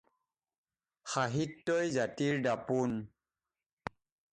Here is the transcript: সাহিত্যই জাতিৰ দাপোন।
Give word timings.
সাহিত্যই 1.17 1.93
জাতিৰ 1.99 2.43
দাপোন। 2.49 3.01